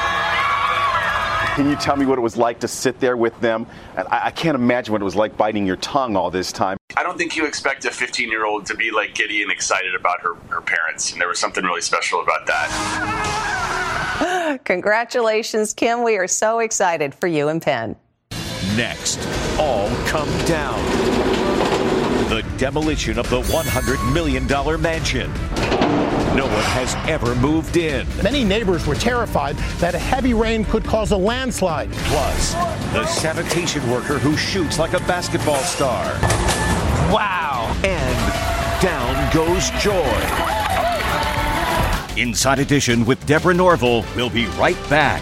Can 1.56 1.70
you 1.70 1.76
tell 1.76 1.98
me 1.98 2.06
what 2.06 2.18
it 2.18 2.22
was 2.22 2.38
like 2.38 2.62
to 2.62 2.68
sit 2.68 3.02
there 3.02 3.18
with 3.18 3.38
them? 3.42 3.68
And 3.98 4.08
I, 4.08 4.28
I 4.28 4.32
can't 4.32 4.56
imagine 4.56 4.94
what 4.94 5.02
it 5.02 5.06
was 5.06 5.18
like 5.18 5.36
biting 5.36 5.68
your 5.68 5.76
tongue 5.76 6.16
all 6.16 6.32
this 6.32 6.54
time. 6.54 6.78
I 6.96 7.04
don't 7.04 7.18
think 7.18 7.36
you 7.36 7.46
expect 7.46 7.84
a 7.84 7.92
15 7.92 8.30
year 8.30 8.46
old 8.46 8.66
to 8.68 8.76
be 8.76 8.90
like 8.90 9.16
giddy 9.16 9.42
and 9.42 9.52
excited 9.52 9.94
about 9.94 10.22
her, 10.22 10.36
her 10.48 10.62
parents, 10.62 11.12
and 11.12 11.20
there 11.20 11.28
was 11.28 11.40
something 11.40 11.66
really 11.66 11.82
special 11.82 12.22
about 12.22 12.46
that. 12.48 13.82
Congratulations, 14.64 15.74
Kim. 15.74 16.04
We 16.04 16.18
are 16.18 16.28
so 16.28 16.60
excited 16.60 17.14
for 17.14 17.28
you 17.28 17.50
and 17.50 17.62
Penn. 17.62 17.98
Next, 18.82 19.20
all 19.60 19.90
come 20.08 20.28
down. 20.48 20.84
The 22.30 22.44
demolition 22.58 23.20
of 23.20 23.30
the 23.30 23.40
$100 23.44 24.12
million 24.12 24.48
mansion. 24.82 25.32
No 26.36 26.48
one 26.48 26.64
has 26.74 26.96
ever 27.08 27.36
moved 27.36 27.78
in. 27.78 28.08
Many 28.24 28.44
neighbors 28.44 28.88
were 28.88 28.96
terrified 28.96 29.56
that 29.78 29.94
a 29.94 30.00
heavy 30.00 30.34
rain 30.34 30.66
could 30.66 30.84
cause 30.84 31.12
a 31.12 31.16
landslide. 31.16 31.92
Plus, 31.92 32.56
the 32.92 33.06
sanitation 33.06 33.88
worker 33.88 34.18
who 34.18 34.36
shoots 34.36 34.80
like 34.80 34.94
a 34.94 35.00
basketball 35.02 35.62
star. 35.62 36.04
Wow! 37.14 37.80
And 37.84 38.82
down 38.82 39.32
goes 39.32 39.70
joy. 39.80 40.10
Inside 42.20 42.58
Edition 42.58 43.06
with 43.06 43.24
Deborah 43.28 43.54
Norville. 43.54 44.04
We'll 44.16 44.32
be 44.32 44.48
right 44.58 44.90
back. 44.90 45.22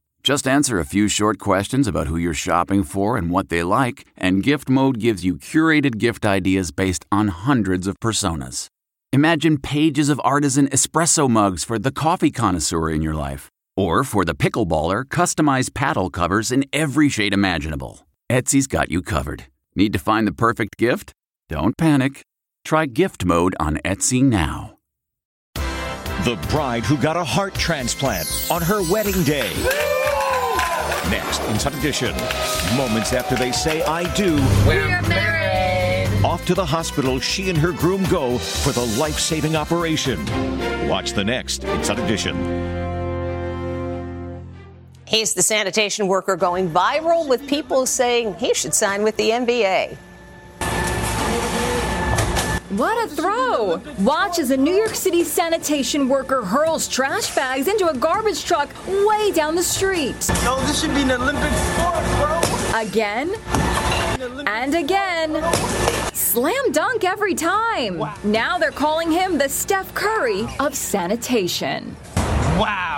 Just 0.23 0.47
answer 0.47 0.77
a 0.77 0.85
few 0.85 1.07
short 1.07 1.39
questions 1.39 1.87
about 1.87 2.05
who 2.05 2.15
you're 2.15 2.35
shopping 2.35 2.83
for 2.83 3.17
and 3.17 3.31
what 3.31 3.49
they 3.49 3.63
like, 3.63 4.05
and 4.15 4.43
Gift 4.43 4.69
Mode 4.69 4.99
gives 4.99 5.25
you 5.25 5.35
curated 5.35 5.97
gift 5.97 6.25
ideas 6.25 6.69
based 6.71 7.05
on 7.11 7.29
hundreds 7.29 7.87
of 7.87 7.99
personas. 7.99 8.67
Imagine 9.11 9.57
pages 9.57 10.09
of 10.09 10.21
artisan 10.23 10.67
espresso 10.67 11.27
mugs 11.27 11.63
for 11.63 11.79
the 11.79 11.91
coffee 11.91 12.29
connoisseur 12.29 12.91
in 12.91 13.01
your 13.01 13.15
life, 13.15 13.49
or 13.75 14.03
for 14.03 14.23
the 14.23 14.35
pickleballer, 14.35 15.05
customized 15.05 15.73
paddle 15.73 16.11
covers 16.11 16.51
in 16.51 16.65
every 16.71 17.09
shade 17.09 17.33
imaginable. 17.33 18.05
Etsy's 18.29 18.67
got 18.67 18.91
you 18.91 19.01
covered. 19.01 19.45
Need 19.75 19.91
to 19.93 19.99
find 19.99 20.27
the 20.27 20.31
perfect 20.31 20.77
gift? 20.77 21.13
Don't 21.49 21.75
panic. 21.77 22.21
Try 22.63 22.85
Gift 22.85 23.25
Mode 23.25 23.55
on 23.59 23.77
Etsy 23.77 24.21
now. 24.21 24.77
The 25.55 26.37
bride 26.49 26.83
who 26.83 26.95
got 26.97 27.17
a 27.17 27.23
heart 27.23 27.55
transplant 27.55 28.27
on 28.51 28.61
her 28.61 28.83
wedding 28.91 29.23
day. 29.23 29.51
Next, 31.09 31.41
in 31.43 31.51
Inside 31.51 31.73
Edition. 31.75 32.15
Moments 32.77 33.13
after 33.13 33.35
they 33.35 33.51
say 33.51 33.81
I 33.83 34.11
do. 34.13 34.35
We're 34.67 35.01
married. 35.03 36.23
Off 36.23 36.45
to 36.45 36.53
the 36.53 36.65
hospital 36.65 37.19
she 37.19 37.49
and 37.49 37.57
her 37.57 37.71
groom 37.71 38.03
go 38.05 38.37
for 38.37 38.71
the 38.71 38.85
life 38.99 39.19
saving 39.19 39.55
operation. 39.55 40.23
Watch 40.87 41.13
the 41.13 41.23
next 41.23 41.63
in 41.63 41.69
Inside 41.71 41.99
Edition. 41.99 42.81
He's 45.07 45.33
the 45.33 45.41
sanitation 45.41 46.07
worker 46.07 46.37
going 46.37 46.69
viral 46.69 47.27
with 47.27 47.45
people 47.47 47.85
saying 47.85 48.35
he 48.35 48.53
should 48.53 48.73
sign 48.73 49.03
with 49.03 49.17
the 49.17 49.31
NBA. 49.31 49.97
What 52.71 53.05
a 53.05 53.13
throw! 53.13 53.81
Watch 53.99 54.39
as 54.39 54.51
a 54.51 54.55
New 54.55 54.73
York 54.73 54.95
City 54.95 55.25
sanitation 55.25 56.07
worker 56.07 56.41
hurls 56.41 56.87
trash 56.87 57.35
bags 57.35 57.67
into 57.67 57.89
a 57.89 57.93
garbage 57.93 58.45
truck 58.45 58.69
way 58.87 59.31
down 59.31 59.55
the 59.55 59.63
street. 59.63 60.15
No, 60.45 60.57
this 60.61 60.79
should 60.79 60.95
be 60.95 61.01
an 61.01 61.11
Olympic 61.11 61.51
sport, 61.51 62.03
bro. 62.15 62.79
Again 62.79 63.35
and 64.47 64.73
again. 64.73 65.43
Slam 66.13 66.71
dunk 66.71 67.03
every 67.03 67.35
time. 67.35 68.01
Now 68.23 68.57
they're 68.57 68.71
calling 68.71 69.11
him 69.11 69.37
the 69.37 69.49
Steph 69.49 69.93
Curry 69.93 70.47
of 70.61 70.73
sanitation. 70.73 71.97
Wow. 72.57 72.90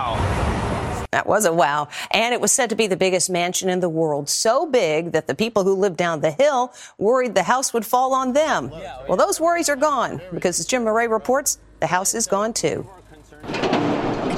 That 1.14 1.28
was 1.28 1.46
a 1.46 1.54
wow. 1.54 1.90
And 2.10 2.34
it 2.34 2.42
was 2.42 2.52
said 2.52 2.72
to 2.72 2.76
be 2.76 2.88
the 2.88 2.98
biggest 2.98 3.30
mansion 3.30 3.70
in 3.70 3.82
the 3.82 3.88
world. 3.88 4.30
So 4.30 4.66
big 4.66 5.12
that 5.12 5.28
the 5.28 5.36
people 5.36 5.64
who 5.64 5.76
lived 5.76 5.96
down 5.96 6.22
the 6.22 6.32
hill 6.32 6.74
worried 6.98 7.36
the 7.36 7.44
house 7.44 7.72
would 7.72 7.86
fall 7.86 8.16
on 8.16 8.34
them. 8.34 8.72
Well, 9.08 9.16
those 9.16 9.40
worries 9.40 9.70
are 9.70 9.76
gone 9.76 10.20
because 10.34 10.60
as 10.60 10.66
Jim 10.66 10.86
Moret 10.86 11.12
reports, 11.12 11.60
the 11.82 11.86
house 11.86 12.16
is 12.16 12.26
gone 12.26 12.52
too. 12.52 12.90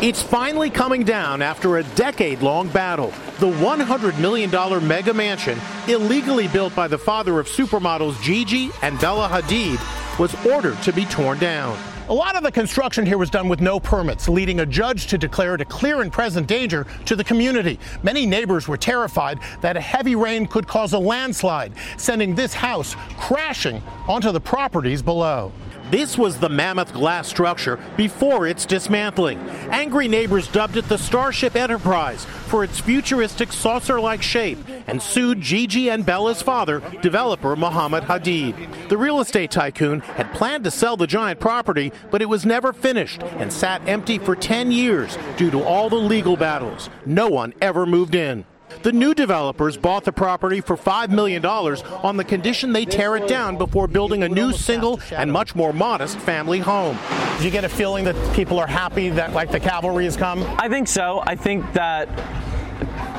It's 0.01 0.21
finally 0.21 0.69
coming 0.69 1.05
down 1.05 1.41
after 1.41 1.77
a 1.77 1.83
decade 1.95 2.41
long 2.41 2.67
battle. 2.67 3.13
The 3.39 3.49
$100 3.49 4.19
million 4.19 4.51
mega 4.85 5.13
mansion, 5.13 5.57
illegally 5.87 6.49
built 6.49 6.75
by 6.75 6.89
the 6.89 6.97
father 6.97 7.39
of 7.39 7.47
supermodels 7.47 8.21
Gigi 8.21 8.69
and 8.81 8.99
Bella 8.99 9.29
Hadid, 9.29 9.79
was 10.19 10.35
ordered 10.45 10.81
to 10.81 10.91
be 10.91 11.05
torn 11.05 11.39
down. 11.39 11.94
A 12.07 12.13
lot 12.13 12.35
of 12.35 12.43
the 12.43 12.51
construction 12.51 13.03
here 13.03 13.17
was 13.17 13.31
done 13.31 13.49
with 13.49 13.61
no 13.61 13.79
permits, 13.79 14.29
leading 14.29 14.59
a 14.59 14.65
judge 14.65 15.07
to 15.07 15.17
declare 15.17 15.55
it 15.55 15.61
a 15.61 15.65
clear 15.65 16.03
and 16.03 16.13
present 16.13 16.45
danger 16.45 16.85
to 17.05 17.15
the 17.15 17.23
community. 17.23 17.79
Many 18.03 18.27
neighbors 18.27 18.67
were 18.67 18.77
terrified 18.77 19.39
that 19.61 19.75
a 19.75 19.81
heavy 19.81 20.15
rain 20.15 20.45
could 20.45 20.67
cause 20.67 20.93
a 20.93 20.99
landslide, 20.99 21.73
sending 21.97 22.35
this 22.35 22.53
house 22.53 22.95
crashing 23.17 23.81
onto 24.07 24.31
the 24.31 24.39
properties 24.39 25.01
below. 25.01 25.51
This 25.91 26.17
was 26.17 26.39
the 26.39 26.49
mammoth 26.49 26.93
glass 26.93 27.27
structure 27.27 27.79
before 27.95 28.47
its 28.47 28.65
dismantling. 28.65 29.39
Angry 29.69 30.07
neighbors 30.07 30.47
dubbed 30.47 30.77
it 30.77 30.89
the 30.89 30.97
Starship 30.97 31.55
Enterprise 31.55 32.25
for 32.47 32.63
its 32.63 32.79
futuristic 32.79 33.53
saucer 33.53 33.99
like 33.99 34.21
shape 34.23 34.57
and 34.87 35.01
sued 35.01 35.41
Gigi 35.41 35.89
and 35.89 36.05
Bella's 36.05 36.41
father, 36.41 36.81
developer 37.01 37.55
Mohammed 37.55 38.03
Hadid. 38.03 38.89
The 38.89 38.97
real 38.97 39.19
estate 39.19 39.51
tycoon 39.51 39.99
had 39.99 40.33
planned 40.33 40.63
to 40.63 40.71
sell 40.71 40.97
the 40.97 41.07
giant 41.07 41.39
property, 41.39 41.91
but 42.09 42.21
it 42.21 42.29
was 42.29 42.45
never 42.45 42.73
finished 42.73 43.21
and 43.37 43.53
sat 43.53 43.87
empty 43.87 44.17
for 44.17 44.35
10 44.35 44.71
years 44.71 45.17
due 45.37 45.51
to 45.51 45.63
all 45.63 45.89
the 45.89 45.95
legal 45.95 46.35
battles. 46.35 46.89
No 47.05 47.27
one 47.27 47.53
ever 47.61 47.85
moved 47.85 48.15
in. 48.15 48.45
The 48.83 48.91
new 48.91 49.13
developers 49.13 49.77
bought 49.77 50.03
the 50.03 50.11
property 50.11 50.61
for 50.61 50.75
$5 50.75 51.09
million 51.09 51.45
on 51.45 52.17
the 52.17 52.23
condition 52.23 52.73
they 52.73 52.85
tear 52.85 53.15
it 53.15 53.27
down 53.27 53.57
before 53.57 53.87
building 53.87 54.23
a 54.23 54.29
new 54.29 54.51
single 54.51 54.99
and 55.11 55.31
much 55.31 55.55
more 55.55 55.73
modest 55.73 56.17
family 56.19 56.59
home. 56.59 56.97
Do 57.37 57.45
you 57.45 57.51
get 57.51 57.63
a 57.63 57.69
feeling 57.69 58.05
that 58.05 58.35
people 58.35 58.59
are 58.59 58.67
happy 58.67 59.09
that 59.09 59.33
like 59.33 59.51
the 59.51 59.59
cavalry 59.59 60.05
has 60.05 60.15
come? 60.15 60.43
I 60.57 60.69
think 60.69 60.87
so. 60.87 61.21
I 61.25 61.35
think 61.35 61.71
that 61.73 62.07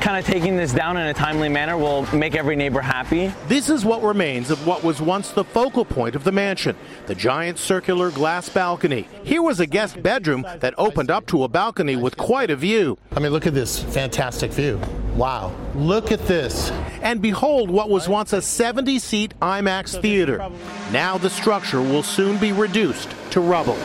kind 0.01 0.17
of 0.17 0.25
taking 0.25 0.55
this 0.55 0.73
down 0.73 0.95
in 0.95 1.07
a 1.07 1.13
timely 1.13 1.49
manner 1.49 1.77
will 1.77 2.03
make 2.15 2.35
every 2.35 2.55
neighbor 2.55 2.81
happy. 2.81 3.31
This 3.47 3.69
is 3.69 3.83
what 3.83 4.01
remains 4.01 4.51
of 4.51 4.65
what 4.65 4.83
was 4.83 5.01
once 5.01 5.31
the 5.31 5.43
focal 5.43 5.85
point 5.85 6.15
of 6.15 6.23
the 6.23 6.31
mansion 6.31 6.75
the 7.07 7.15
giant 7.15 7.57
circular 7.57 8.11
glass 8.11 8.49
balcony. 8.49 9.07
Here 9.23 9.41
was 9.41 9.59
a 9.59 9.65
guest 9.65 10.01
bedroom 10.01 10.45
that 10.59 10.73
opened 10.77 11.11
up 11.11 11.25
to 11.27 11.43
a 11.43 11.47
balcony 11.47 11.95
with 11.95 12.17
quite 12.17 12.49
a 12.49 12.55
view. 12.55 12.97
I 13.11 13.19
mean, 13.19 13.31
look 13.31 13.47
at 13.47 13.53
this 13.53 13.83
fantastic 13.83 14.51
view. 14.51 14.79
Wow. 15.17 15.51
Look 15.73 16.11
at 16.11 16.19
this. 16.27 16.69
And 17.01 17.23
behold 17.23 17.71
what 17.71 17.89
was 17.89 18.07
once 18.07 18.33
a 18.33 18.41
70 18.41 18.99
seat 18.99 19.33
IMAX 19.41 19.99
theater. 19.99 20.47
Now 20.91 21.17
the 21.17 21.29
structure 21.29 21.81
will 21.81 22.03
soon 22.03 22.37
be 22.37 22.51
reduced 22.51 23.09
to 23.31 23.41
rubble. 23.41 23.77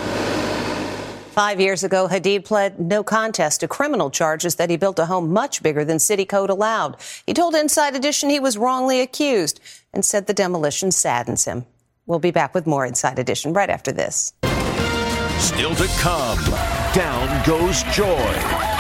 Five 1.33 1.59
years 1.59 1.83
ago, 1.83 2.07
Hadid 2.07 2.45
pled 2.45 2.79
no 2.79 3.03
contest 3.03 3.61
to 3.61 3.69
criminal 3.69 4.11
charges 4.11 4.57
that 4.57 4.69
he 4.69 4.77
built 4.77 4.99
a 4.99 5.07
home 5.07 5.33
much 5.33 5.63
bigger 5.63 5.83
than 5.83 5.99
city 5.99 6.27
code 6.27 6.51
allowed. 6.51 6.99
He 7.27 7.33
told 7.33 7.55
Inside 7.55 7.97
Edition 7.97 8.29
he 8.29 8.39
was 8.39 8.59
wrongly 8.59 9.01
accused 9.01 9.59
and 9.95 10.05
said 10.05 10.27
the 10.27 10.35
demolition 10.35 10.93
saddens 10.93 11.47
him. 11.47 11.65
We'll 12.05 12.19
be 12.19 12.31
back 12.31 12.53
with 12.53 12.67
more 12.67 12.85
Inside 12.85 13.19
Edition 13.19 13.55
right 13.55 13.71
after 13.71 13.91
this. 13.91 14.35
Still 15.39 15.75
to 15.77 15.87
come, 15.99 16.39
down 16.93 17.47
goes 17.47 17.83
Joy. 17.85 18.72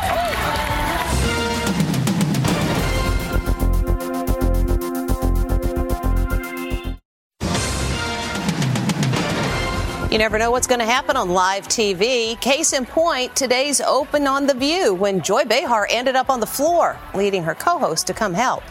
You 10.12 10.18
never 10.18 10.36
know 10.36 10.50
what's 10.50 10.66
going 10.66 10.80
to 10.80 10.84
happen 10.84 11.16
on 11.16 11.30
live 11.30 11.66
TV. 11.68 12.38
Case 12.42 12.74
in 12.74 12.84
point, 12.84 13.34
today's 13.34 13.80
Open 13.80 14.26
on 14.26 14.46
The 14.46 14.52
View 14.52 14.92
when 14.92 15.22
Joy 15.22 15.46
Behar 15.46 15.88
ended 15.88 16.16
up 16.16 16.28
on 16.28 16.38
the 16.38 16.46
floor, 16.46 16.98
leading 17.14 17.42
her 17.44 17.54
co 17.54 17.78
host 17.78 18.08
to 18.08 18.12
come 18.12 18.34
help. 18.34 18.62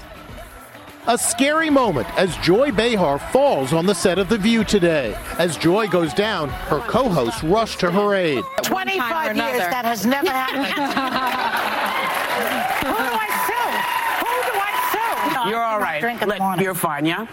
A 1.08 1.18
scary 1.18 1.72
moment 1.72 2.08
as 2.16 2.38
Joy 2.38 2.72
Behar 2.72 3.18
falls 3.18 3.74
on 3.74 3.88
the 3.88 3.96
set 3.96 4.20
of 4.20 4.30
The 4.30 4.38
View 4.38 4.64
today. 4.64 5.18
As 5.40 5.58
Joy 5.58 5.88
goes 5.88 6.14
down, 6.14 6.50
her 6.50 6.80
co 6.82 7.10
hosts 7.10 7.44
rush 7.44 7.76
to 7.78 7.90
her 7.90 8.14
aid. 8.14 8.44
25 8.62 9.36
years, 9.36 9.58
that 9.58 9.84
has 9.84 10.06
never 10.06 10.30
happened. 10.30 10.68
Who 12.86 12.94
do 12.94 13.18
I 13.18 13.30
sue? 13.48 13.72
Who 14.28 14.34
do 14.46 14.60
I 14.62 15.44
sue? 15.44 15.50
You're 15.50 15.64
all 15.64 15.80
right. 15.80 16.04
Let, 16.28 16.62
you're 16.62 16.76
fine, 16.76 17.08
yeah? 17.08 17.26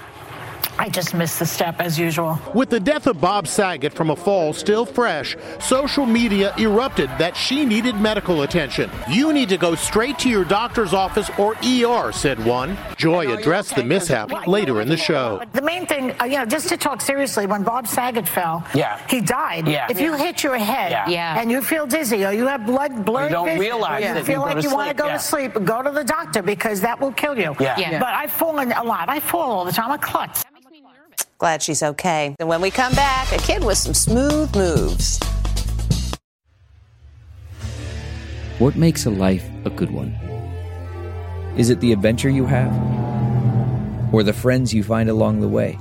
I 0.78 0.88
just 0.88 1.12
missed 1.12 1.40
the 1.40 1.46
step 1.46 1.80
as 1.80 1.98
usual. 1.98 2.38
With 2.54 2.70
the 2.70 2.78
death 2.78 3.06
of 3.08 3.20
Bob 3.20 3.48
Saget 3.48 3.92
from 3.92 4.10
a 4.10 4.16
fall 4.16 4.52
still 4.52 4.86
fresh, 4.86 5.36
social 5.58 6.06
media 6.06 6.54
erupted 6.56 7.10
that 7.18 7.36
she 7.36 7.64
needed 7.64 7.96
medical 7.96 8.42
attention. 8.42 8.88
You 9.10 9.32
need 9.32 9.48
to 9.48 9.56
go 9.58 9.74
straight 9.74 10.18
to 10.20 10.28
your 10.28 10.44
doctor's 10.44 10.94
office 10.94 11.30
or 11.38 11.56
ER, 11.64 12.12
said 12.12 12.44
one. 12.44 12.76
Joy 12.96 13.34
addressed 13.34 13.74
the 13.74 13.82
mishap 13.82 14.46
later 14.46 14.80
in 14.80 14.88
the 14.88 14.96
show. 14.96 15.42
The 15.52 15.62
main 15.62 15.86
thing, 15.86 16.14
uh, 16.20 16.24
you 16.24 16.38
know, 16.38 16.44
just 16.44 16.68
to 16.68 16.76
talk 16.76 17.00
seriously, 17.00 17.46
when 17.46 17.64
Bob 17.64 17.86
Saget 17.88 18.28
fell, 18.28 18.64
yeah. 18.74 19.00
he 19.08 19.20
died. 19.20 19.66
Yeah. 19.66 19.88
If 19.90 20.00
you 20.00 20.14
hit 20.14 20.44
your 20.44 20.56
head 20.56 20.92
yeah. 20.92 21.08
Yeah. 21.08 21.40
and 21.40 21.50
you 21.50 21.60
feel 21.60 21.86
dizzy 21.86 22.24
or 22.24 22.32
you 22.32 22.46
have 22.46 22.64
blood 22.66 23.04
blurred 23.04 23.30
you 23.30 23.36
don't 23.36 23.46
vision, 23.46 23.60
realize 23.60 24.04
you 24.04 24.24
feel 24.24 24.34
you 24.34 24.40
like 24.40 24.62
you 24.62 24.72
want 24.72 24.88
to 24.88 24.94
go 24.94 25.06
yeah. 25.06 25.14
to 25.14 25.18
sleep, 25.18 25.52
go 25.64 25.82
to 25.82 25.90
the 25.90 26.04
doctor 26.04 26.42
because 26.42 26.80
that 26.82 27.00
will 27.00 27.12
kill 27.12 27.36
you. 27.36 27.56
Yeah. 27.58 27.78
Yeah. 27.78 27.98
But 27.98 28.14
I've 28.14 28.32
fallen 28.32 28.72
a 28.72 28.84
lot. 28.84 29.08
I 29.08 29.18
fall 29.20 29.50
all 29.50 29.64
the 29.64 29.72
time. 29.72 29.90
I 29.90 29.96
klutz. 29.96 30.44
Glad 31.38 31.62
she's 31.62 31.84
okay. 31.84 32.34
And 32.40 32.48
when 32.48 32.60
we 32.60 32.70
come 32.70 32.92
back, 32.94 33.30
a 33.32 33.38
kid 33.38 33.62
with 33.62 33.78
some 33.78 33.94
smooth 33.94 34.54
moves. 34.56 35.20
What 38.58 38.74
makes 38.74 39.06
a 39.06 39.10
life 39.10 39.48
a 39.64 39.70
good 39.70 39.92
one? 39.92 40.18
Is 41.56 41.70
it 41.70 41.78
the 41.78 41.92
adventure 41.92 42.28
you 42.28 42.44
have? 42.46 42.72
Or 44.12 44.24
the 44.24 44.32
friends 44.32 44.74
you 44.74 44.82
find 44.82 45.08
along 45.08 45.40
the 45.40 45.46
way? 45.46 45.78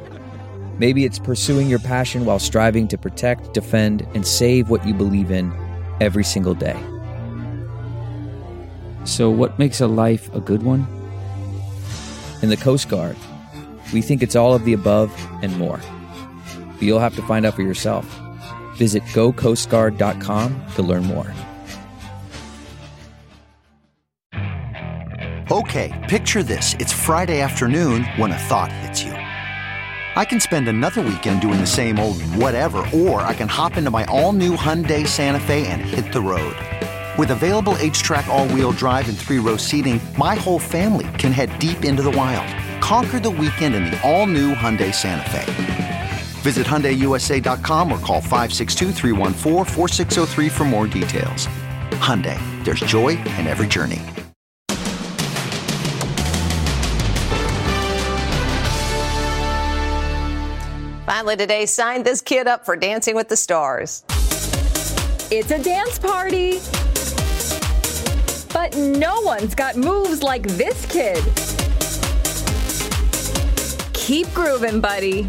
Maybe 0.78 1.04
it's 1.04 1.18
pursuing 1.18 1.68
your 1.68 1.78
passion 1.80 2.24
while 2.24 2.38
striving 2.38 2.88
to 2.88 2.96
protect, 2.96 3.52
defend, 3.52 4.06
and 4.14 4.26
save 4.26 4.70
what 4.70 4.86
you 4.86 4.94
believe 4.94 5.30
in, 5.30 5.52
every 6.00 6.24
single 6.24 6.54
day. 6.54 6.80
So, 9.04 9.28
what 9.28 9.58
makes 9.58 9.82
a 9.82 9.86
life 9.86 10.34
a 10.34 10.40
good 10.40 10.62
one? 10.62 10.86
In 12.40 12.48
the 12.48 12.56
Coast 12.56 12.88
Guard, 12.88 13.16
we 13.92 14.02
think 14.02 14.22
it's 14.22 14.36
all 14.36 14.54
of 14.54 14.64
the 14.64 14.72
above 14.72 15.12
and 15.42 15.56
more. 15.58 15.80
But 16.74 16.82
you'll 16.82 17.00
have 17.00 17.16
to 17.16 17.22
find 17.22 17.44
out 17.46 17.54
for 17.54 17.62
yourself. 17.62 18.06
Visit 18.76 19.02
gocoastguard.com 19.04 20.66
to 20.74 20.82
learn 20.82 21.04
more. 21.04 21.32
Okay, 25.52 26.06
picture 26.08 26.44
this. 26.44 26.76
It's 26.78 26.92
Friday 26.92 27.40
afternoon 27.40 28.04
when 28.16 28.30
a 28.30 28.38
thought 28.38 28.70
hits 28.70 29.02
you. 29.02 29.12
I 29.12 30.24
can 30.24 30.38
spend 30.38 30.68
another 30.68 31.02
weekend 31.02 31.40
doing 31.40 31.60
the 31.60 31.66
same 31.66 31.98
old 31.98 32.22
whatever, 32.36 32.86
or 32.92 33.22
I 33.22 33.34
can 33.34 33.48
hop 33.48 33.76
into 33.76 33.90
my 33.90 34.04
all 34.04 34.32
new 34.32 34.56
Hyundai 34.56 35.06
Santa 35.06 35.40
Fe 35.40 35.66
and 35.66 35.80
hit 35.80 36.12
the 36.12 36.20
road. 36.20 36.56
With 37.18 37.30
available 37.30 37.72
HTRAC, 37.74 38.26
all 38.28 38.46
wheel 38.48 38.72
drive, 38.72 39.08
and 39.08 39.18
three 39.18 39.38
row 39.38 39.56
seating, 39.56 40.00
my 40.16 40.34
whole 40.34 40.58
family 40.58 41.08
can 41.18 41.32
head 41.32 41.58
deep 41.58 41.84
into 41.84 42.02
the 42.02 42.10
wild. 42.10 42.46
Conquer 42.90 43.20
the 43.20 43.30
weekend 43.30 43.76
in 43.76 43.84
the 43.84 43.96
all 44.02 44.26
new 44.26 44.52
Hyundai 44.52 44.92
Santa 44.92 45.30
Fe. 45.30 46.10
Visit 46.40 46.66
HyundaiUSA.com 46.66 47.92
or 47.92 47.98
call 48.00 48.20
562 48.20 48.90
for 50.50 50.64
more 50.64 50.88
details. 50.88 51.46
Hyundai, 52.00 52.36
there's 52.64 52.80
joy 52.80 53.10
in 53.10 53.46
every 53.46 53.68
journey. 53.68 54.02
Finally 61.06 61.36
today, 61.36 61.66
signed 61.66 62.04
this 62.04 62.20
kid 62.20 62.48
up 62.48 62.64
for 62.64 62.74
Dancing 62.74 63.14
with 63.14 63.28
the 63.28 63.36
Stars. 63.36 64.02
It's 65.30 65.52
a 65.52 65.62
dance 65.62 65.96
party. 65.96 66.58
But 68.52 68.76
no 68.76 69.20
one's 69.20 69.54
got 69.54 69.76
moves 69.76 70.24
like 70.24 70.42
this 70.42 70.86
kid. 70.86 71.22
Keep 74.10 74.34
grooving, 74.34 74.80
buddy. 74.80 75.22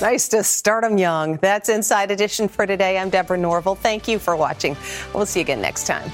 Nice 0.00 0.28
to 0.28 0.42
start 0.42 0.82
them 0.82 0.96
young. 0.96 1.36
That's 1.42 1.68
Inside 1.68 2.10
Edition 2.10 2.48
for 2.48 2.66
today. 2.66 2.96
I'm 2.96 3.10
Deborah 3.10 3.36
Norville. 3.36 3.74
Thank 3.74 4.08
you 4.08 4.18
for 4.18 4.34
watching. 4.34 4.78
We'll 5.12 5.26
see 5.26 5.40
you 5.40 5.44
again 5.44 5.60
next 5.60 5.86
time. 5.86 6.10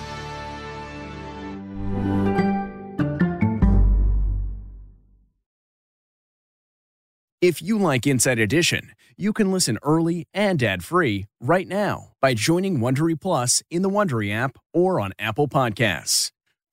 If 7.40 7.62
you 7.62 7.78
like 7.78 8.08
Inside 8.08 8.40
Edition, 8.40 8.90
you 9.16 9.32
can 9.32 9.52
listen 9.52 9.78
early 9.84 10.26
and 10.34 10.60
ad-free 10.60 11.26
right 11.40 11.68
now 11.68 12.08
by 12.20 12.34
joining 12.34 12.80
Wondery 12.80 13.20
Plus 13.20 13.62
in 13.70 13.82
the 13.82 13.88
Wondery 13.88 14.34
app 14.34 14.58
or 14.74 14.98
on 14.98 15.12
Apple 15.16 15.46
Podcasts. 15.46 16.32